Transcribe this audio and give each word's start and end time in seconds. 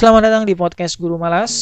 Selamat 0.00 0.32
datang 0.32 0.48
di 0.48 0.56
podcast 0.56 0.96
Guru 0.96 1.20
Malas. 1.20 1.52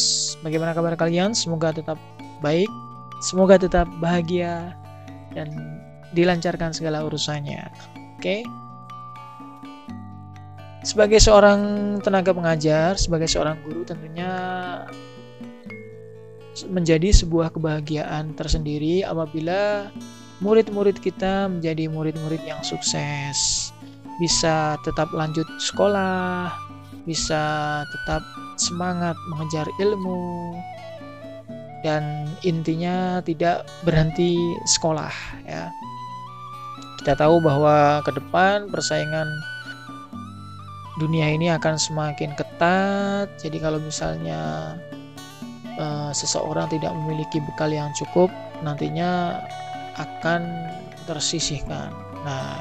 Bagaimana 0.46 0.70
kabar 0.70 0.94
kalian? 0.94 1.34
Semoga 1.34 1.74
tetap 1.74 1.98
baik, 2.38 2.70
semoga 3.18 3.58
tetap 3.58 3.90
bahagia 3.98 4.78
dan 5.34 5.50
dilancarkan 6.14 6.70
segala 6.70 7.02
urusannya. 7.02 7.66
Oke. 8.14 8.46
Sebagai 10.86 11.18
seorang 11.18 11.98
tenaga 11.98 12.30
pengajar, 12.30 12.94
sebagai 12.94 13.26
seorang 13.26 13.58
guru 13.66 13.82
tentunya 13.82 14.30
menjadi 16.70 17.10
sebuah 17.10 17.50
kebahagiaan 17.50 18.38
tersendiri 18.38 19.02
apabila 19.02 19.90
murid-murid 20.38 21.02
kita 21.02 21.50
menjadi 21.50 21.90
murid-murid 21.90 22.46
yang 22.46 22.62
sukses, 22.62 23.74
bisa 24.22 24.78
tetap 24.86 25.10
lanjut 25.10 25.50
sekolah, 25.58 26.67
bisa 27.08 27.80
tetap 27.88 28.20
semangat 28.60 29.16
mengejar 29.32 29.64
ilmu, 29.80 30.52
dan 31.80 32.28
intinya 32.44 33.24
tidak 33.24 33.64
berhenti 33.88 34.36
sekolah 34.68 35.14
ya. 35.48 35.72
Kita 37.00 37.16
tahu 37.16 37.40
bahwa 37.40 38.04
ke 38.04 38.12
depan 38.12 38.68
persaingan 38.68 39.24
dunia 40.98 41.30
ini 41.30 41.48
akan 41.48 41.78
semakin 41.78 42.34
ketat. 42.34 43.30
Jadi 43.38 43.62
kalau 43.62 43.78
misalnya 43.78 44.74
uh, 45.78 46.10
seseorang 46.10 46.66
tidak 46.68 46.90
memiliki 46.92 47.38
bekal 47.38 47.70
yang 47.70 47.88
cukup, 47.94 48.28
nantinya 48.66 49.40
akan 49.94 50.68
tersisihkan. 51.06 51.94
Nah, 52.26 52.58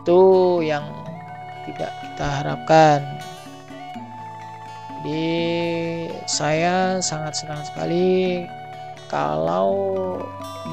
itu 0.00 0.20
yang 0.62 0.86
tidak 1.66 1.90
kita 1.90 2.26
harapkan. 2.40 3.02
Jadi 5.00 5.32
saya 6.28 7.00
sangat 7.00 7.32
senang 7.40 7.64
sekali 7.64 8.44
kalau 9.08 10.20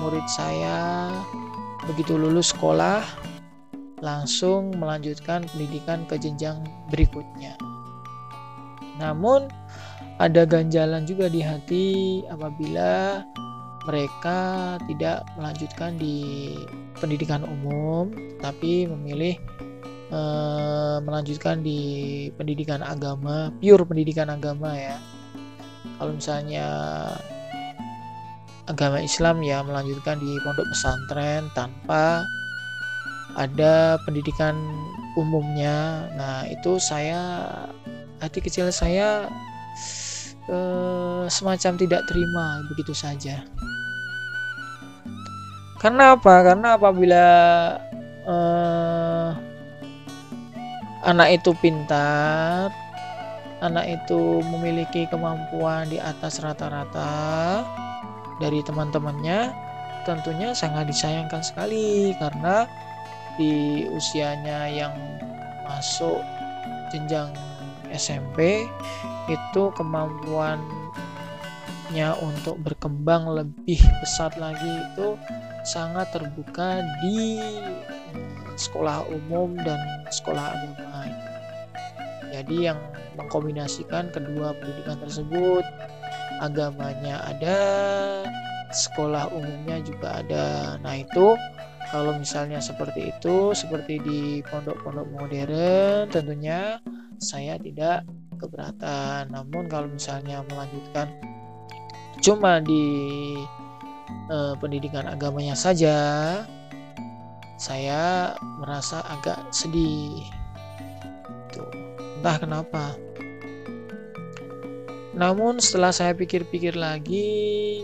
murid 0.04 0.28
saya 0.28 1.08
begitu 1.88 2.20
lulus 2.20 2.52
sekolah 2.52 3.08
langsung 4.04 4.76
melanjutkan 4.76 5.48
pendidikan 5.48 6.04
ke 6.12 6.20
jenjang 6.20 6.60
berikutnya. 6.92 7.56
Namun 9.00 9.48
ada 10.20 10.44
ganjalan 10.44 11.08
juga 11.08 11.32
di 11.32 11.40
hati 11.40 11.88
apabila 12.28 13.23
mereka 13.88 14.76
tidak 14.92 15.23
melanjutkan 15.40 15.96
di 15.96 16.52
pendidikan 17.00 17.48
umum 17.48 18.12
tapi 18.44 18.84
memilih 18.92 19.40
e, 20.12 20.22
melanjutkan 21.04 21.62
di 21.64 21.82
pendidikan 22.36 22.84
agama 22.84 23.52
pure 23.60 23.84
pendidikan 23.88 24.28
agama 24.32 24.76
ya. 24.76 24.98
Kalau 25.98 26.14
misalnya 26.14 26.68
agama 28.68 29.00
Islam 29.02 29.42
ya 29.42 29.64
melanjutkan 29.64 30.20
di 30.20 30.32
pondok 30.44 30.68
pesantren 30.70 31.48
tanpa 31.56 32.28
ada 33.40 33.98
pendidikan 34.04 34.58
umumnya. 35.16 36.06
Nah 36.18 36.46
itu 36.52 36.78
saya 36.78 37.48
hati 38.22 38.42
kecil 38.42 38.70
saya 38.70 39.30
eh, 40.50 41.24
semacam 41.30 41.74
tidak 41.80 42.02
terima 42.06 42.66
begitu 42.70 42.94
saja. 42.94 43.42
Karena 45.78 46.18
apa? 46.18 46.42
Karena 46.42 46.74
apabila 46.74 47.26
uh, 48.26 48.97
anak 51.08 51.40
itu 51.40 51.56
pintar, 51.64 52.68
anak 53.64 53.88
itu 53.88 54.44
memiliki 54.44 55.08
kemampuan 55.08 55.88
di 55.88 56.04
atas 56.04 56.44
rata-rata 56.44 57.64
dari 58.44 58.60
teman-temannya, 58.60 59.56
tentunya 60.04 60.52
sangat 60.52 60.92
disayangkan 60.92 61.40
sekali 61.40 62.12
karena 62.20 62.67
di 63.40 63.88
usianya 63.88 64.67
yang 64.67 64.92
masuk 65.64 66.20
jenjang 66.92 67.32
SMP 67.88 68.67
itu 69.32 69.64
kemampuannya 69.80 70.60
untuk 72.20 72.60
berkembang 72.60 73.32
lebih 73.32 73.80
besar 74.04 74.36
lagi 74.36 74.67
itu 74.92 75.16
sangat 75.64 76.12
terbuka 76.12 76.84
di 77.00 77.40
sekolah 78.58 79.06
umum 79.10 79.54
dan 79.62 79.78
sekolah 80.10 80.54
agama. 80.54 81.06
Jadi 82.34 82.68
yang 82.68 82.80
mengkombinasikan 83.16 84.12
kedua 84.12 84.54
pendidikan 84.58 85.00
tersebut, 85.00 85.64
agamanya 86.44 87.23
ada, 87.26 87.60
sekolah 88.70 89.32
umumnya 89.34 89.82
juga 89.82 90.22
ada. 90.22 90.78
Nah, 90.84 91.02
itu 91.02 91.34
kalau 91.88 92.14
misalnya 92.20 92.60
seperti 92.60 93.16
itu, 93.16 93.56
seperti 93.56 94.04
di 94.04 94.22
pondok-pondok 94.44 95.08
modern, 95.16 96.12
tentunya 96.12 96.84
saya 97.17 97.56
tidak 97.58 98.04
keberatan. 98.38 99.32
Namun 99.32 99.72
kalau 99.72 99.88
misalnya 99.90 100.44
melanjutkan 100.52 101.10
cuma 102.20 102.60
di 102.60 102.86
eh, 104.30 104.54
pendidikan 104.60 105.08
agamanya 105.08 105.56
saja, 105.56 105.98
saya 107.58 108.34
merasa 108.62 109.02
agak 109.10 109.50
sedih. 109.50 110.23
Tuh, 111.50 111.68
entah 112.22 112.38
kenapa. 112.38 112.86
Namun 115.18 115.58
setelah 115.58 115.90
saya 115.90 116.14
pikir-pikir 116.14 116.78
lagi, 116.78 117.82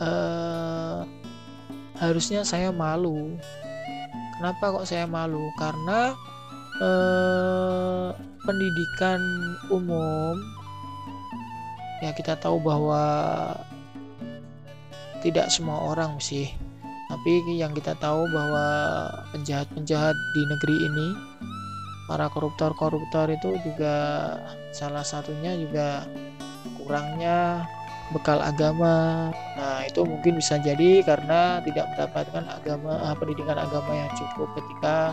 eh, 0.00 1.00
harusnya 2.00 2.42
saya 2.48 2.72
malu. 2.72 3.36
Kenapa 4.40 4.80
kok 4.80 4.88
saya 4.88 5.04
malu? 5.04 5.52
Karena 5.60 6.16
eh, 6.80 8.08
pendidikan 8.48 9.20
umum 9.68 10.40
ya 11.98 12.14
kita 12.14 12.38
tahu 12.38 12.62
bahwa 12.62 13.04
tidak 15.18 15.50
semua 15.50 15.90
orang 15.90 16.16
sih 16.22 16.54
tapi 17.08 17.40
yang 17.56 17.72
kita 17.72 17.96
tahu 17.96 18.28
bahwa 18.28 18.66
penjahat-penjahat 19.32 20.16
di 20.36 20.42
negeri 20.44 20.76
ini 20.76 21.08
para 22.08 22.28
koruptor-koruptor 22.32 23.32
itu 23.32 23.56
juga 23.64 23.96
salah 24.72 25.04
satunya 25.04 25.56
juga 25.56 26.04
kurangnya 26.80 27.68
bekal 28.12 28.40
agama. 28.40 29.28
Nah, 29.56 29.84
itu 29.84 30.00
mungkin 30.04 30.40
bisa 30.40 30.56
jadi 30.60 31.04
karena 31.04 31.60
tidak 31.64 31.92
mendapatkan 31.92 32.44
agama 32.48 32.92
ah, 33.04 33.12
pendidikan 33.16 33.60
agama 33.60 33.92
yang 33.92 34.10
cukup 34.16 34.48
ketika 34.56 35.12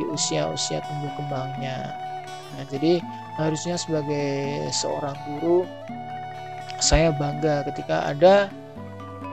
di 0.00 0.08
usia-usia 0.08 0.80
tumbuh 0.80 1.12
kembangnya. 1.20 1.92
Nah, 2.56 2.64
jadi 2.72 3.04
harusnya 3.36 3.76
sebagai 3.76 4.68
seorang 4.72 5.16
guru 5.28 5.68
saya 6.80 7.12
bangga 7.12 7.68
ketika 7.68 8.08
ada 8.08 8.48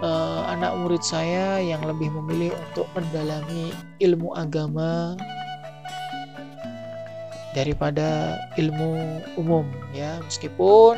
uh, 0.01 0.41
anak 0.49 0.73
murid 0.77 1.01
saya 1.01 1.61
yang 1.61 1.81
lebih 1.85 2.09
memilih 2.13 2.53
untuk 2.69 2.85
mendalami 2.93 3.73
ilmu 4.01 4.33
agama 4.37 5.17
daripada 7.57 8.37
ilmu 8.61 9.21
umum 9.39 9.65
ya. 9.93 10.21
Meskipun 10.25 10.97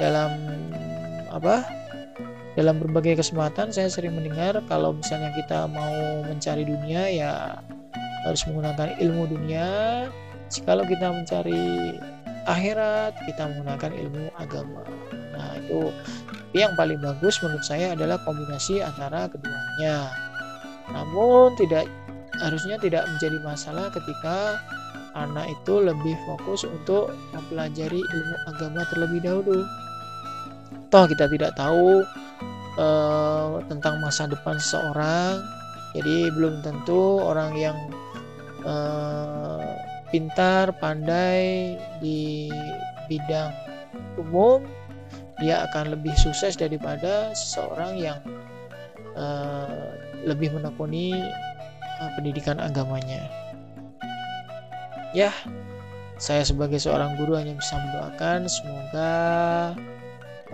dalam 0.00 0.32
apa 1.32 1.64
dalam 2.56 2.76
berbagai 2.80 3.20
kesempatan 3.24 3.72
saya 3.72 3.88
sering 3.88 4.12
mendengar 4.16 4.60
kalau 4.68 4.92
misalnya 4.92 5.32
kita 5.32 5.68
mau 5.72 6.24
mencari 6.28 6.68
dunia 6.68 7.08
ya 7.08 7.32
harus 8.24 8.44
menggunakan 8.48 8.96
ilmu 9.00 9.22
dunia. 9.28 9.68
Jikalau 10.52 10.84
kita 10.84 11.08
mencari 11.08 11.96
akhirat 12.44 13.16
kita 13.24 13.48
menggunakan 13.48 13.92
ilmu 13.92 14.24
agama. 14.36 14.84
Nah 15.32 15.56
itu 15.58 15.88
tapi 16.52 16.68
yang 16.68 16.76
paling 16.76 17.00
bagus 17.00 17.40
menurut 17.40 17.64
saya 17.64 17.96
adalah 17.96 18.20
kombinasi 18.28 18.84
antara 18.84 19.24
keduanya. 19.24 20.12
Namun 20.92 21.56
tidak 21.56 21.88
harusnya 22.44 22.76
tidak 22.76 23.08
menjadi 23.08 23.40
masalah 23.40 23.88
ketika 23.88 24.60
anak 25.16 25.48
itu 25.48 25.80
lebih 25.80 26.12
fokus 26.28 26.68
untuk 26.68 27.16
mempelajari 27.32 28.04
ilmu 28.04 28.36
agama 28.52 28.84
terlebih 28.92 29.24
dahulu. 29.24 29.64
Toh 30.92 31.08
kita 31.08 31.24
tidak 31.32 31.56
tahu 31.56 32.04
uh, 32.76 33.64
tentang 33.72 34.04
masa 34.04 34.28
depan 34.28 34.60
seseorang, 34.60 35.40
jadi 35.96 36.36
belum 36.36 36.60
tentu 36.60 37.16
orang 37.32 37.56
yang 37.56 37.80
uh, 38.68 39.72
pintar, 40.12 40.68
pandai 40.76 41.80
di 42.04 42.52
bidang 43.08 43.56
umum 44.20 44.60
dia 45.42 45.66
akan 45.66 45.98
lebih 45.98 46.14
sukses 46.14 46.54
daripada 46.54 47.34
seseorang 47.34 47.98
yang 47.98 48.18
uh, 49.18 49.90
lebih 50.22 50.54
menekuni 50.54 51.18
uh, 51.98 52.10
pendidikan 52.14 52.62
agamanya. 52.62 53.26
Ya, 55.10 55.34
saya 56.16 56.46
sebagai 56.46 56.78
seorang 56.78 57.18
guru 57.18 57.34
hanya 57.34 57.58
bisa 57.58 57.74
mendoakan 57.74 58.46
semoga 58.46 59.12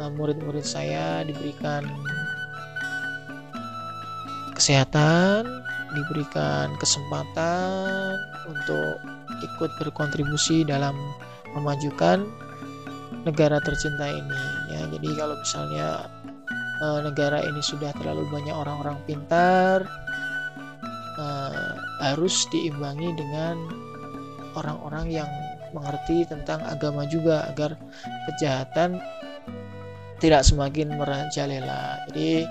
uh, 0.00 0.10
murid-murid 0.16 0.64
saya 0.64 1.20
diberikan 1.28 1.84
kesehatan, 4.56 5.44
diberikan 5.92 6.72
kesempatan 6.80 8.16
untuk 8.48 8.98
ikut 9.44 9.70
berkontribusi 9.78 10.64
dalam 10.64 10.96
memajukan 11.54 12.26
negara 13.22 13.60
tercinta 13.62 14.08
ini 14.10 14.57
ya 14.78 14.84
jadi 14.94 15.08
kalau 15.18 15.34
misalnya 15.42 15.88
uh, 16.86 17.00
negara 17.02 17.42
ini 17.42 17.58
sudah 17.58 17.90
terlalu 17.98 18.22
banyak 18.30 18.54
orang-orang 18.54 18.98
pintar 19.10 19.82
uh, 21.18 21.74
harus 22.06 22.46
diimbangi 22.54 23.10
dengan 23.18 23.58
orang-orang 24.54 25.10
yang 25.10 25.30
mengerti 25.74 26.24
tentang 26.30 26.62
agama 26.64 27.04
juga 27.10 27.50
agar 27.50 27.74
kejahatan 28.30 29.02
tidak 30.22 30.46
semakin 30.46 30.94
merajalela 30.94 31.98
jadi 32.10 32.46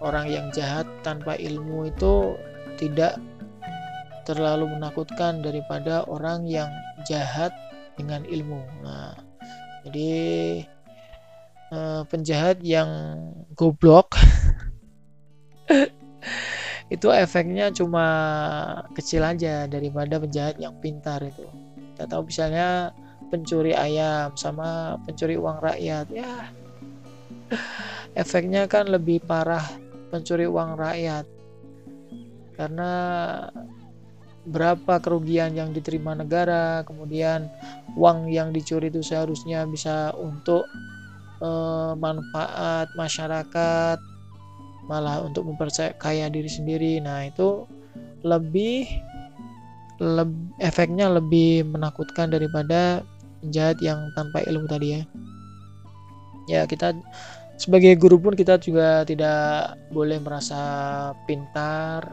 orang 0.00 0.26
yang 0.32 0.46
jahat 0.52 0.88
tanpa 1.04 1.36
ilmu 1.36 1.88
itu 1.88 2.36
tidak 2.76 3.16
terlalu 4.26 4.66
menakutkan 4.66 5.40
daripada 5.40 6.02
orang 6.10 6.44
yang 6.50 6.68
jahat 7.06 7.54
dengan 7.94 8.26
ilmu. 8.26 8.60
Nah, 8.82 9.14
jadi 9.86 10.10
eh, 11.72 12.02
penjahat 12.06 12.62
yang 12.62 12.88
goblok. 13.54 14.14
Itu 16.94 17.10
efeknya 17.10 17.74
cuma 17.74 18.06
kecil 18.94 19.26
aja 19.26 19.66
daripada 19.66 20.22
penjahat 20.22 20.54
yang 20.62 20.70
pintar 20.78 21.18
itu. 21.18 21.42
Kita 21.94 22.06
tahu 22.06 22.30
misalnya 22.30 22.94
pencuri 23.26 23.74
ayam 23.74 24.30
sama 24.38 24.94
pencuri 25.02 25.34
uang 25.34 25.58
rakyat. 25.58 26.06
Ya 26.14 26.54
efeknya 28.22 28.70
kan 28.70 28.86
lebih 28.86 29.18
parah 29.26 29.66
pencuri 30.14 30.46
uang 30.46 30.78
rakyat. 30.78 31.26
Karena 32.54 32.92
berapa 34.46 35.02
kerugian 35.02 35.58
yang 35.58 35.74
diterima 35.74 36.14
negara, 36.14 36.86
kemudian 36.86 37.50
uang 37.98 38.30
yang 38.30 38.54
dicuri 38.54 38.88
itu 38.88 39.02
seharusnya 39.02 39.66
bisa 39.66 40.14
untuk 40.14 40.64
eh, 41.42 41.92
manfaat 41.96 42.88
masyarakat, 42.94 43.98
malah 44.86 45.22
untuk 45.24 45.46
memperkaya 45.48 46.26
diri 46.30 46.50
sendiri. 46.50 47.02
Nah, 47.02 47.26
itu 47.28 47.66
lebih 48.22 48.86
leb, 50.02 50.30
efeknya 50.60 51.08
lebih 51.10 51.66
menakutkan 51.66 52.30
daripada 52.30 53.02
penjahat 53.42 53.78
yang 53.80 53.98
tanpa 54.14 54.42
ilmu 54.46 54.66
tadi 54.68 54.88
ya. 54.96 55.02
Ya, 56.46 56.62
kita 56.62 56.94
sebagai 57.58 57.98
guru 57.98 58.20
pun 58.22 58.34
kita 58.38 58.60
juga 58.62 59.02
tidak 59.02 59.74
boleh 59.90 60.20
merasa 60.22 61.10
pintar 61.26 62.06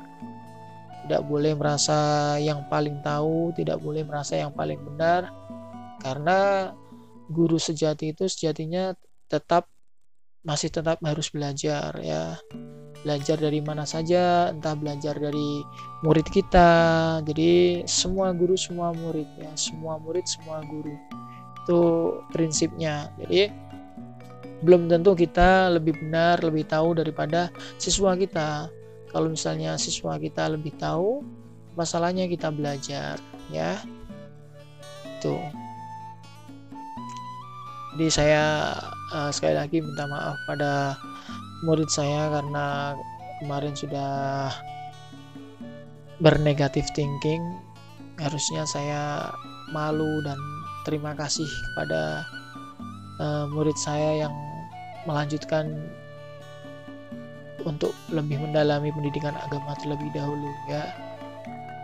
tidak 1.03 1.21
boleh 1.27 1.51
merasa 1.53 1.99
yang 2.39 2.63
paling 2.71 3.03
tahu, 3.03 3.51
tidak 3.59 3.83
boleh 3.83 4.07
merasa 4.07 4.39
yang 4.39 4.55
paling 4.55 4.79
benar, 4.79 5.27
karena 5.99 6.71
guru 7.27 7.59
sejati 7.59 8.15
itu 8.15 8.23
sejatinya 8.31 8.95
tetap 9.27 9.69
masih 10.43 10.67
tetap 10.67 10.99
harus 11.01 11.31
belajar 11.31 11.95
ya. 12.03 12.35
Belajar 13.03 13.35
dari 13.35 13.59
mana 13.59 13.83
saja 13.83 14.51
entah 14.51 14.75
belajar 14.75 15.19
dari 15.19 15.63
murid 16.03 16.27
kita. 16.31 16.69
Jadi 17.27 17.83
semua 17.83 18.31
guru 18.31 18.55
semua 18.55 18.95
murid 18.95 19.27
ya. 19.39 19.51
Semua 19.59 19.99
murid 19.99 20.23
semua 20.27 20.63
guru. 20.63 20.95
Itu 21.63 21.79
prinsipnya. 22.31 23.11
Jadi 23.19 23.51
belum 24.63 24.87
tentu 24.87 25.11
kita 25.11 25.67
lebih 25.75 25.99
benar 25.99 26.39
lebih 26.39 26.63
tahu 26.63 26.95
daripada 26.95 27.51
siswa 27.75 28.15
kita. 28.15 28.71
Kalau 29.11 29.27
misalnya 29.27 29.75
siswa 29.75 30.15
kita 30.15 30.47
lebih 30.55 30.71
tahu 30.79 31.23
masalahnya 31.75 32.27
kita 32.31 32.51
belajar 32.51 33.19
ya. 33.51 33.79
Itu 35.19 35.39
jadi 37.93 38.07
saya 38.09 38.43
uh, 39.13 39.29
sekali 39.29 39.53
lagi 39.53 39.77
minta 39.81 40.09
maaf 40.09 40.37
pada 40.49 40.97
murid 41.61 41.87
saya 41.93 42.29
karena 42.33 42.97
kemarin 43.41 43.73
sudah 43.77 44.49
bernegatif 46.17 46.89
thinking 46.97 47.41
harusnya 48.17 48.65
saya 48.65 49.29
malu 49.73 50.21
dan 50.25 50.37
terima 50.85 51.13
kasih 51.13 51.45
kepada 51.45 52.25
uh, 53.21 53.45
murid 53.49 53.75
saya 53.77 54.25
yang 54.25 54.33
melanjutkan 55.03 55.69
untuk 57.63 57.95
lebih 58.11 58.39
mendalami 58.39 58.91
pendidikan 58.91 59.35
agama 59.39 59.75
terlebih 59.79 60.11
dahulu 60.11 60.51
ya. 60.67 60.83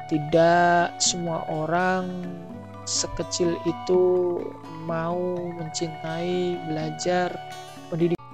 Tidak 0.10 0.98
semua 0.98 1.46
orang 1.48 2.26
sekecil 2.90 3.54
itu 3.70 4.02
mau 4.90 5.38
mencintai 5.38 6.58
belajar 6.66 7.30
pendidikan 7.94 8.34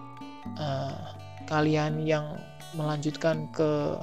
uh, 0.56 1.12
kalian 1.44 2.07
yang 2.07 2.40
melanjutkan 2.80 3.52
ke 3.52 4.00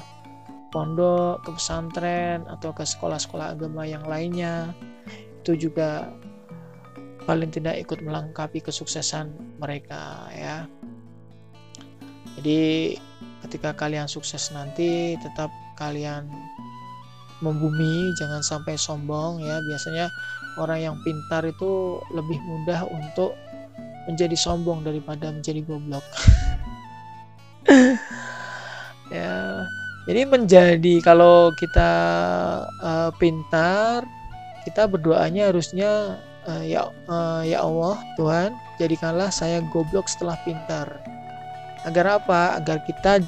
pondok, 0.69 1.41
ke 1.45 1.51
pesantren 1.57 2.45
atau 2.49 2.77
ke 2.77 2.85
sekolah-sekolah 2.85 3.57
agama 3.57 3.89
yang 3.89 4.05
lainnya 4.05 4.77
itu 5.41 5.69
juga 5.69 6.13
paling 7.25 7.49
tidak 7.49 7.81
ikut 7.81 8.05
melengkapi 8.05 8.61
kesuksesan 8.61 9.33
mereka 9.57 10.29
ya. 10.33 10.69
Jadi 12.37 12.97
ketika 13.45 13.77
kalian 13.77 14.09
sukses 14.09 14.53
nanti 14.53 15.17
tetap 15.21 15.53
kalian 15.77 16.29
membumi 17.43 18.15
jangan 18.17 18.41
sampai 18.41 18.79
sombong 18.79 19.43
ya 19.43 19.59
biasanya 19.67 20.06
orang 20.56 20.79
yang 20.81 20.97
pintar 21.03 21.43
itu 21.43 21.99
lebih 22.15 22.39
mudah 22.47 22.87
untuk 22.89 23.35
menjadi 24.06 24.35
sombong 24.39 24.87
daripada 24.87 25.35
menjadi 25.35 25.61
goblok 25.67 26.06
ya 29.15 29.67
jadi 30.06 30.23
menjadi 30.27 30.94
kalau 31.03 31.50
kita 31.59 31.91
uh, 32.83 33.11
pintar 33.19 34.06
kita 34.62 34.87
berdoanya 34.87 35.50
harusnya 35.50 36.23
uh, 36.47 36.62
ya 36.62 36.91
uh, 37.11 37.43
ya 37.43 37.62
Allah 37.62 37.99
Tuhan 38.15 38.55
jadikanlah 38.79 39.31
saya 39.35 39.63
goblok 39.70 40.06
setelah 40.06 40.39
pintar 40.46 41.03
Agar 41.82 42.22
apa? 42.22 42.63
Agar 42.63 42.82
kita 42.87 43.19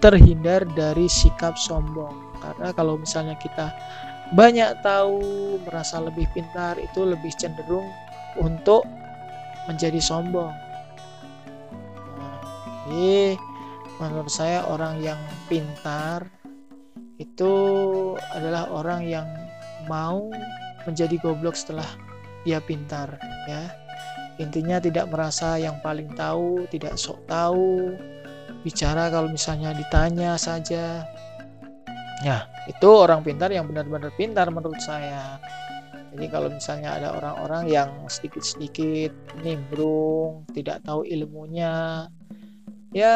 terhindar 0.00 0.64
dari 0.72 1.10
sikap 1.10 1.60
sombong. 1.60 2.27
Karena 2.38 2.70
kalau 2.74 2.98
misalnya 2.98 3.34
kita 3.38 3.74
banyak 4.36 4.84
tahu, 4.84 5.56
merasa 5.64 5.98
lebih 6.04 6.28
pintar, 6.36 6.76
itu 6.76 7.04
lebih 7.04 7.32
cenderung 7.40 7.88
untuk 8.36 8.84
menjadi 9.64 10.00
sombong. 10.00 10.52
Nah, 12.16 12.36
jadi 12.88 13.36
menurut 13.96 14.32
saya 14.32 14.68
orang 14.68 15.00
yang 15.00 15.20
pintar 15.48 16.28
itu 17.18 17.52
adalah 18.30 18.70
orang 18.70 19.02
yang 19.08 19.26
mau 19.90 20.30
menjadi 20.86 21.18
goblok 21.18 21.58
setelah 21.58 21.86
dia 22.46 22.62
pintar 22.62 23.18
ya. 23.50 23.68
Intinya 24.38 24.78
tidak 24.78 25.10
merasa 25.10 25.58
yang 25.58 25.82
paling 25.82 26.14
tahu 26.14 26.68
tidak 26.70 26.94
sok 26.94 27.18
tahu. 27.26 27.98
Bicara 28.62 29.10
kalau 29.10 29.26
misalnya 29.26 29.74
ditanya 29.74 30.38
saja 30.38 31.02
ya. 32.24 32.48
Itu 32.70 33.04
orang 33.08 33.24
pintar 33.24 33.52
yang 33.52 33.66
benar-benar 33.68 34.12
pintar 34.14 34.48
menurut 34.48 34.80
saya. 34.80 35.38
Jadi 36.14 36.26
kalau 36.32 36.48
misalnya 36.48 36.96
ada 36.96 37.14
orang-orang 37.14 37.68
yang 37.68 37.90
sedikit-sedikit 38.08 39.12
nimbrung 39.44 40.48
tidak 40.56 40.80
tahu 40.82 41.04
ilmunya 41.04 42.08
ya 42.96 43.14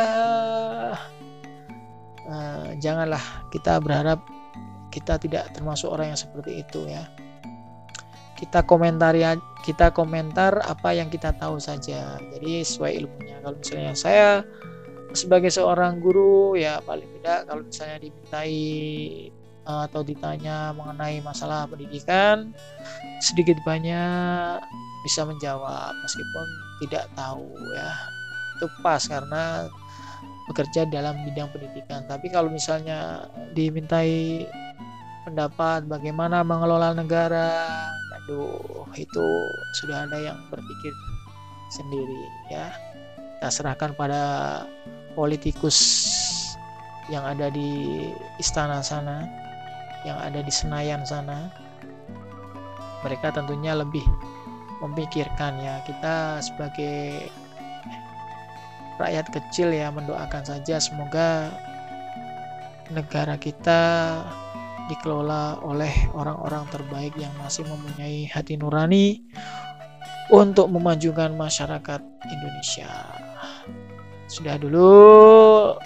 uh, 2.28 2.68
janganlah 2.76 3.48
kita 3.48 3.80
berharap 3.80 4.20
kita 4.92 5.16
tidak 5.16 5.48
termasuk 5.56 5.88
orang 5.88 6.12
yang 6.12 6.20
seperti 6.20 6.60
itu 6.60 6.84
ya. 6.84 7.08
Kita 8.36 8.66
komentari 8.66 9.24
kita 9.64 9.94
komentar 9.94 10.60
apa 10.66 10.92
yang 10.92 11.08
kita 11.08 11.32
tahu 11.32 11.56
saja. 11.56 12.20
Jadi 12.20 12.60
sesuai 12.60 12.92
ilmunya. 13.00 13.40
Kalau 13.40 13.56
misalnya 13.56 13.94
saya 13.96 14.28
sebagai 15.12 15.52
seorang 15.52 16.00
guru 16.00 16.56
ya 16.56 16.80
paling 16.84 17.08
tidak 17.20 17.48
kalau 17.48 17.62
misalnya 17.64 17.98
dimintai 18.00 18.60
eh, 19.62 19.82
atau 19.86 20.00
ditanya 20.02 20.72
mengenai 20.74 21.22
masalah 21.22 21.68
pendidikan 21.70 22.50
sedikit 23.22 23.56
banyak 23.62 24.58
bisa 25.02 25.26
menjawab 25.26 25.92
meskipun 26.02 26.46
tidak 26.86 27.04
tahu 27.14 27.46
ya. 27.74 27.90
Itu 28.58 28.66
pas 28.82 29.02
karena 29.06 29.66
bekerja 30.50 30.86
dalam 30.90 31.22
bidang 31.26 31.50
pendidikan. 31.50 32.06
Tapi 32.06 32.30
kalau 32.30 32.50
misalnya 32.50 33.26
dimintai 33.54 34.46
pendapat 35.22 35.86
bagaimana 35.86 36.42
mengelola 36.42 36.94
negara 36.98 37.78
aduh 38.22 38.90
itu 38.98 39.26
sudah 39.82 40.06
ada 40.06 40.18
yang 40.18 40.38
berpikir 40.50 40.94
sendiri 41.70 42.22
ya. 42.50 42.70
Kita 43.38 43.50
serahkan 43.50 43.98
pada 43.98 44.22
politikus 45.12 45.78
yang 47.10 47.26
ada 47.26 47.50
di 47.50 48.10
istana 48.38 48.80
sana 48.80 49.26
yang 50.02 50.18
ada 50.18 50.42
di 50.42 50.50
Senayan 50.50 51.02
sana 51.06 51.50
mereka 53.02 53.34
tentunya 53.34 53.74
lebih 53.74 54.02
memikirkan 54.82 55.58
ya 55.62 55.82
kita 55.86 56.42
sebagai 56.42 57.30
rakyat 58.98 59.26
kecil 59.30 59.70
ya 59.70 59.90
mendoakan 59.90 60.42
saja 60.46 60.78
semoga 60.78 61.50
negara 62.90 63.38
kita 63.38 63.80
dikelola 64.90 65.62
oleh 65.62 66.10
orang-orang 66.12 66.66
terbaik 66.68 67.14
yang 67.14 67.32
masih 67.38 67.62
mempunyai 67.64 68.26
hati 68.26 68.58
nurani 68.58 69.22
untuk 70.28 70.68
memajukan 70.68 71.32
masyarakat 71.38 72.00
Indonesia. 72.26 73.21
Sudah 74.32 74.56
dulu, 74.56 75.76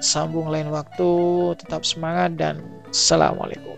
sambung 0.00 0.48
lain 0.48 0.72
waktu, 0.72 1.12
tetap 1.60 1.84
semangat 1.84 2.32
dan 2.40 2.64
assalamualaikum. 2.88 3.76